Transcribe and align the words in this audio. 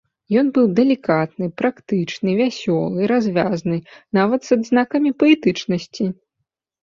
Ён 0.41 0.47
быў 0.53 0.65
далікатны, 0.77 1.47
практычны, 1.61 2.29
вясёлы, 2.39 2.99
развязны, 3.13 3.77
нават 4.19 4.41
з 4.49 4.59
адзнакамі 4.59 5.11
паэтычнасці. 5.25 6.05